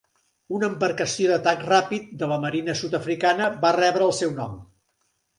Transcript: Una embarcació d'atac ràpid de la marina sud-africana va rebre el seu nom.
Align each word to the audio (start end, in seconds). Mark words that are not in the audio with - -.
Una 0.59 0.67
embarcació 0.67 1.27
d'atac 1.31 1.59
ràpid 1.67 2.07
de 2.21 2.29
la 2.31 2.39
marina 2.45 2.75
sud-africana 2.79 3.51
va 3.67 3.71
rebre 3.77 4.07
el 4.07 4.15
seu 4.21 4.33
nom. 4.39 4.57